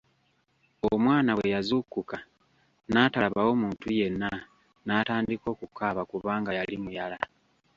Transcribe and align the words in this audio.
Omwana 0.91 1.31
bwe 1.37 1.53
yazuukuka, 1.55 2.17
n'atalabawo 2.91 3.51
muntu 3.61 3.87
yenna, 3.99 4.29
n'atandika 4.85 5.45
okukaaba 5.53 6.01
kubanga 6.11 6.51
yali 6.57 6.75
muyala. 6.83 7.17